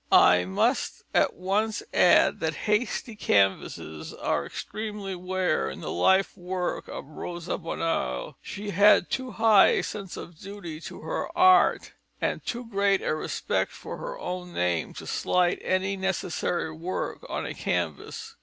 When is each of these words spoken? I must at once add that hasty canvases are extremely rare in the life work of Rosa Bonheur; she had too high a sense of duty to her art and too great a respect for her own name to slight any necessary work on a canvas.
I 0.11 0.45
must 0.45 1.03
at 1.13 1.35
once 1.35 1.83
add 1.93 2.39
that 2.39 2.55
hasty 2.65 3.15
canvases 3.15 4.15
are 4.15 4.47
extremely 4.47 5.13
rare 5.13 5.69
in 5.69 5.81
the 5.81 5.91
life 5.91 6.35
work 6.35 6.87
of 6.87 7.05
Rosa 7.05 7.55
Bonheur; 7.59 8.33
she 8.41 8.71
had 8.71 9.11
too 9.11 9.29
high 9.29 9.67
a 9.77 9.83
sense 9.83 10.17
of 10.17 10.39
duty 10.39 10.79
to 10.81 11.01
her 11.01 11.29
art 11.37 11.93
and 12.19 12.43
too 12.43 12.65
great 12.67 13.03
a 13.03 13.13
respect 13.13 13.71
for 13.73 13.97
her 13.97 14.17
own 14.17 14.55
name 14.55 14.95
to 14.95 15.05
slight 15.05 15.59
any 15.61 15.95
necessary 15.95 16.71
work 16.71 17.23
on 17.29 17.45
a 17.45 17.53
canvas. 17.53 18.35